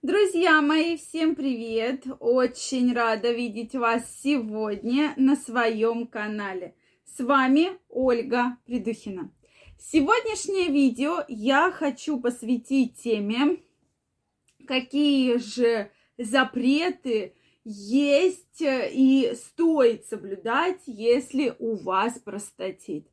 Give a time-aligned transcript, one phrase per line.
[0.00, 2.04] Друзья мои, всем привет!
[2.20, 6.76] Очень рада видеть вас сегодня на своем канале.
[7.04, 9.32] С вами Ольга Придухина.
[9.76, 13.60] Сегодняшнее видео я хочу посвятить теме,
[14.68, 17.34] какие же запреты
[17.64, 23.08] есть и стоит соблюдать, если у вас простатит.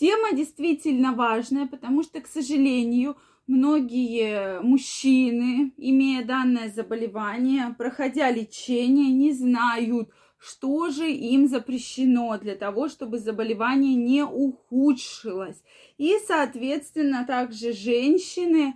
[0.00, 9.32] Тема действительно важная, потому что, к сожалению, многие мужчины, имея данное заболевание, проходя лечение, не
[9.32, 15.62] знают, что же им запрещено для того, чтобы заболевание не ухудшилось.
[15.98, 18.74] И, соответственно, также женщины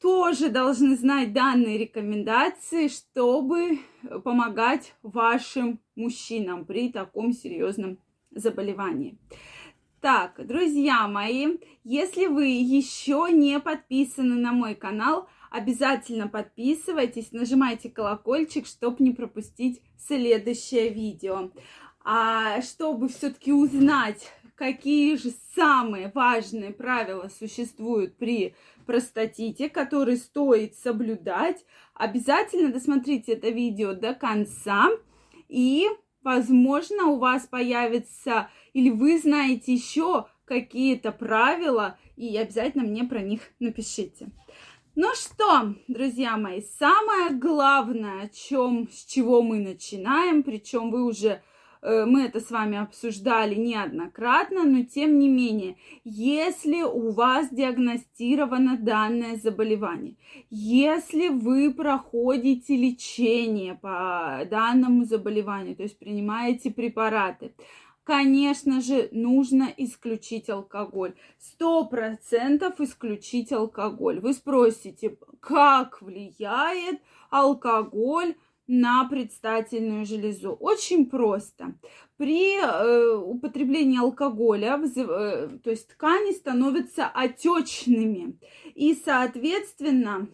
[0.00, 3.78] тоже должны знать данные рекомендации, чтобы
[4.22, 7.96] помогать вашим мужчинам при таком серьезном
[8.30, 9.16] заболевании.
[10.04, 18.66] Так, друзья мои, если вы еще не подписаны на мой канал, обязательно подписывайтесь, нажимайте колокольчик,
[18.66, 21.52] чтобы не пропустить следующее видео.
[22.04, 31.64] А чтобы все-таки узнать, какие же самые важные правила существуют при простатите, которые стоит соблюдать,
[31.94, 34.90] обязательно досмотрите это видео до конца
[35.48, 35.88] и
[36.24, 43.52] возможно, у вас появится, или вы знаете еще какие-то правила, и обязательно мне про них
[43.60, 44.28] напишите.
[44.96, 51.42] Ну что, друзья мои, самое главное, о чем, с чего мы начинаем, причем вы уже
[51.84, 59.36] мы это с вами обсуждали неоднократно, но тем не менее, если у вас диагностировано данное
[59.36, 60.16] заболевание,
[60.50, 67.52] если вы проходите лечение по данному заболеванию, то есть принимаете препараты,
[68.04, 71.14] конечно же, нужно исключить алкоголь.
[71.38, 74.20] Сто процентов исключить алкоголь.
[74.20, 78.34] Вы спросите, как влияет алкоголь
[78.66, 80.52] на предстательную железу.
[80.52, 81.74] Очень просто.
[82.16, 88.38] При э, употреблении алкоголя, э, то есть ткани становятся отечными.
[88.74, 90.28] И, соответственно,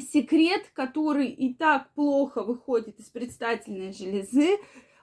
[0.00, 4.58] секрет, который и так плохо выходит из предстательной железы,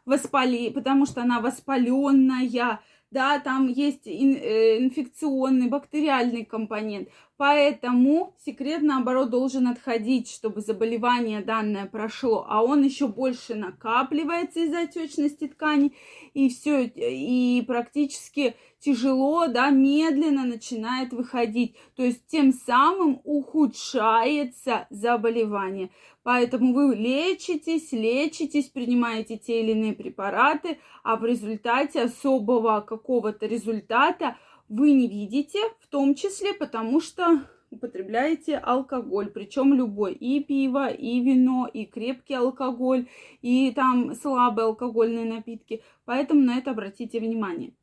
[0.05, 2.79] воспали, потому что она воспаленная,
[3.11, 7.09] да, там есть э, инфекционный, бактериальный компонент.
[7.39, 14.81] Поэтому секрет, наоборот, должен отходить, чтобы заболевание данное прошло, а он еще больше накапливается из-за
[14.81, 15.93] отечности ткани,
[16.33, 21.77] и все, и практически тяжело, да, медленно начинает выходить.
[21.95, 25.91] То есть тем самым ухудшается заболевание.
[26.23, 34.35] Поэтому вы лечитесь, лечитесь, принимаете те или иные препараты, а в результате особого какого-то результата
[34.69, 37.41] вы не видите, в том числе потому что
[37.71, 43.07] употребляете алкоголь, причем любой, и пиво, и вино, и крепкий алкоголь,
[43.41, 45.83] и там слабые алкогольные напитки.
[46.05, 47.73] Поэтому на это обратите внимание.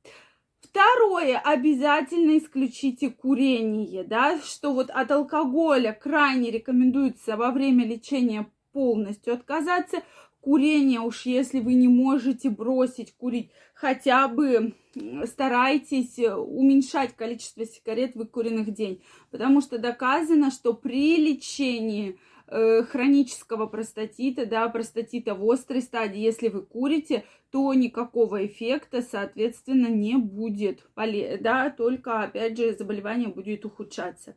[0.60, 9.34] Второе, обязательно исключите курение, да, что вот от алкоголя крайне рекомендуется во время лечения полностью
[9.34, 10.02] отказаться.
[10.46, 14.76] Курение уж если вы не можете бросить курить, хотя бы
[15.24, 19.02] старайтесь уменьшать количество сигарет выкуренных в день,
[19.32, 26.46] потому что доказано, что при лечении э, хронического простатита, да, простатита в острой стадии, если
[26.46, 34.36] вы курите, то никакого эффекта, соответственно, не будет, да, только, опять же, заболевание будет ухудшаться.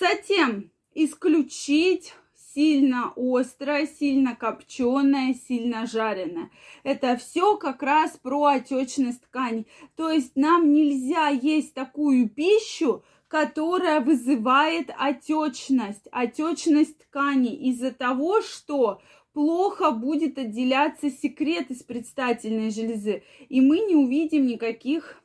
[0.00, 2.12] Затем исключить
[2.54, 6.50] сильно острое, сильно копченое, сильно жареное.
[6.82, 9.66] Это все как раз про отечность ткани.
[9.96, 19.02] То есть нам нельзя есть такую пищу, которая вызывает отечность, отечность ткани из-за того, что
[19.32, 25.22] плохо будет отделяться секрет из предстательной железы, и мы не увидим никаких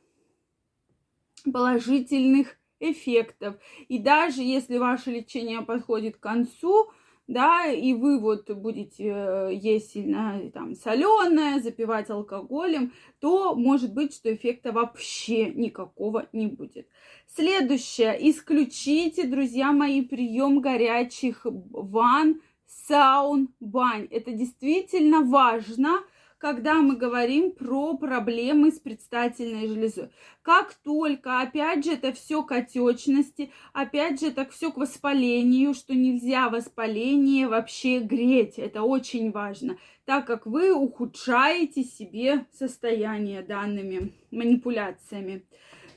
[1.50, 3.56] положительных эффектов.
[3.88, 6.90] И даже если ваше лечение подходит к концу,
[7.26, 14.14] да, и вы вот будете э, есть сильно там соленое, запивать алкоголем, то может быть,
[14.14, 16.86] что эффекта вообще никакого не будет.
[17.26, 18.16] Следующее.
[18.30, 24.06] Исключите, друзья мои, прием горячих ванн, саун, бань.
[24.10, 26.00] Это действительно важно,
[26.44, 30.10] когда мы говорим про проблемы с предстательной железой.
[30.42, 35.94] Как только, опять же, это все к отечности, опять же, это все к воспалению, что
[35.94, 38.58] нельзя воспаление вообще греть.
[38.58, 45.46] Это очень важно, так как вы ухудшаете себе состояние данными манипуляциями.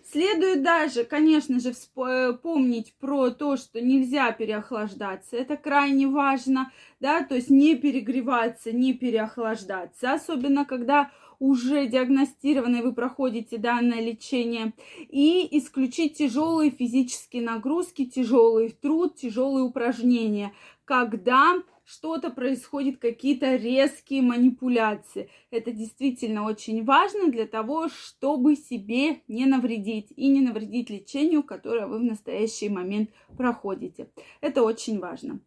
[0.10, 5.36] Следует даже, конечно же, э, помнить про то, что нельзя переохлаждаться.
[5.36, 6.72] Это крайне важно,
[7.02, 14.74] да, то есть не перегреваться, не переохлаждаться, особенно когда уже диагностированы, вы проходите данное лечение,
[15.10, 20.54] и исключить тяжелые физические нагрузки, тяжелый труд, тяжелые упражнения,
[20.86, 25.30] когда что-то происходит, какие-то резкие манипуляции.
[25.52, 31.88] Это действительно очень важно для того, чтобы себе не навредить и не навредить лечению, которое
[31.88, 34.10] вы в настоящий момент проходите.
[34.42, 35.40] Это очень важно.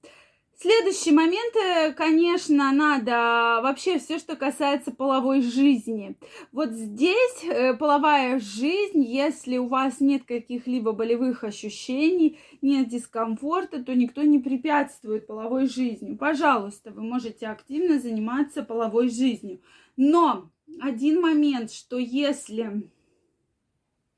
[0.62, 1.55] Следующий момент,
[1.97, 6.17] конечно, надо вообще все, что касается половой жизни.
[6.53, 13.95] Вот здесь э, половая жизнь, если у вас нет каких-либо болевых ощущений, нет дискомфорта, то
[13.95, 16.15] никто не препятствует половой жизни.
[16.15, 19.62] Пожалуйста, вы можете активно заниматься половой жизнью.
[19.97, 22.87] Но один момент, что если,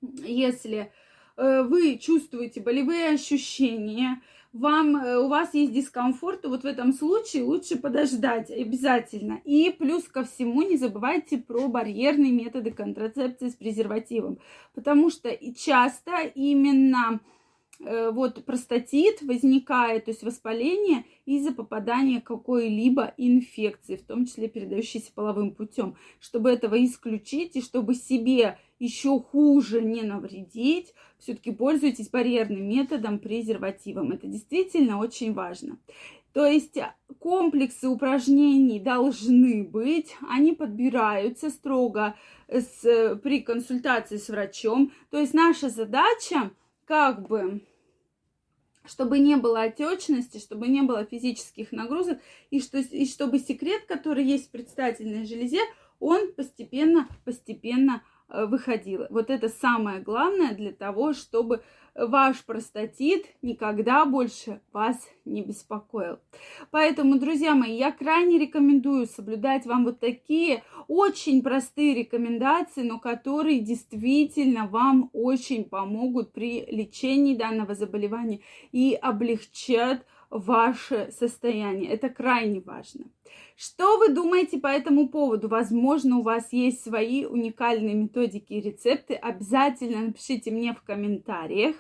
[0.01, 0.91] если
[1.37, 4.21] э, вы чувствуете болевые ощущения,
[4.53, 9.41] вам, э, у вас есть дискомфорт, вот в этом случае лучше подождать обязательно.
[9.45, 14.39] И плюс ко всему не забывайте про барьерные методы контрацепции с презервативом,
[14.75, 17.21] потому что часто именно
[17.81, 25.53] вот простатит возникает, то есть воспаление из-за попадания какой-либо инфекции, в том числе передающейся половым
[25.53, 25.97] путем.
[26.21, 34.13] Чтобы этого исключить и чтобы себе еще хуже не навредить, все-таки пользуйтесь барьерным методом презервативом.
[34.13, 35.79] Это действительно очень важно.
[36.33, 36.79] То есть
[37.19, 42.17] комплексы упражнений должны быть, они подбираются строго
[42.49, 44.93] с, при консультации с врачом.
[45.11, 46.51] То есть наша задача
[46.85, 47.63] как бы
[48.85, 52.19] чтобы не было отечности, чтобы не было физических нагрузок,
[52.51, 55.61] и, что, и чтобы секрет, который есть в предстательной железе,
[56.01, 57.09] он постепенно,
[58.33, 59.07] э, выходил.
[59.11, 61.63] Вот это самое главное для того, чтобы
[61.95, 66.19] ваш простатит никогда больше вас не беспокоил.
[66.71, 73.61] Поэтому, друзья мои, я крайне рекомендую соблюдать вам вот такие очень простые рекомендации, но которые
[73.61, 78.41] действительно вам очень помогут при лечении данного заболевания
[78.73, 81.91] и облегчат ваше состояние.
[81.91, 83.05] Это крайне важно.
[83.55, 85.49] Что вы думаете по этому поводу?
[85.49, 89.15] Возможно, у вас есть свои уникальные методики и рецепты.
[89.15, 91.77] Обязательно напишите мне в комментариях.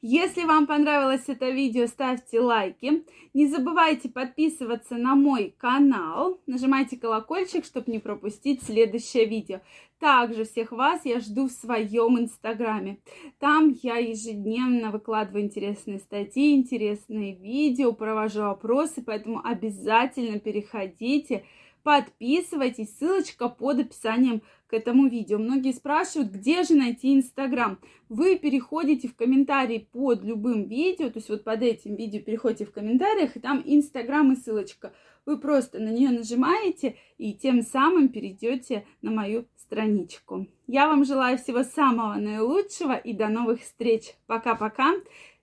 [0.00, 3.04] Если вам понравилось это видео, ставьте лайки.
[3.34, 6.40] Не забывайте подписываться на мой канал.
[6.46, 9.60] Нажимайте колокольчик, чтобы не пропустить следующее видео.
[10.00, 13.00] Также всех вас я жду в своем инстаграме.
[13.38, 21.44] Там я ежедневно выкладываю интересные статьи, интересные видео, провожу опросы, поэтому обязательно переходите,
[21.82, 22.96] подписывайтесь.
[22.96, 25.38] Ссылочка под описанием к этому видео.
[25.38, 27.78] Многие спрашивают, где же найти Инстаграм.
[28.08, 32.72] Вы переходите в комментарии под любым видео, то есть вот под этим видео переходите в
[32.72, 34.92] комментариях, и там Инстаграм и ссылочка.
[35.26, 40.46] Вы просто на нее нажимаете и тем самым перейдете на мою страничку.
[40.66, 44.14] Я вам желаю всего самого наилучшего и до новых встреч.
[44.26, 44.94] Пока-пока.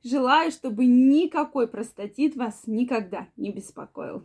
[0.04, 4.24] Желаю, чтобы никакой простатит вас никогда не беспокоил.